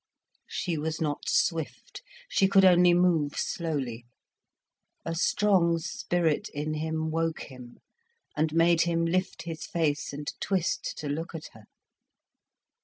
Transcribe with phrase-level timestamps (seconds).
[0.47, 4.07] She was not swift, she could only move slowly.
[5.05, 7.77] A strong spirit in him woke him
[8.35, 11.65] and made him lift his face and twist to look at her.